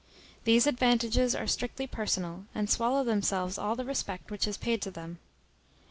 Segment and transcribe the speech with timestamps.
[0.45, 4.89] These advantages are strictly personal, and swallow themselves all the respect which is paid to
[4.89, 5.19] them.